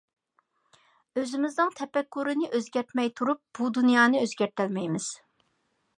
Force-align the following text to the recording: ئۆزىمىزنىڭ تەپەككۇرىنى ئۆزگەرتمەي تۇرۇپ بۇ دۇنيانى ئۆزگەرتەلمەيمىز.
ئۆزىمىزنىڭ 1.19 1.69
تەپەككۇرىنى 1.81 2.49
ئۆزگەرتمەي 2.59 3.13
تۇرۇپ 3.21 3.43
بۇ 3.61 3.69
دۇنيانى 3.77 4.23
ئۆزگەرتەلمەيمىز. 4.23 5.15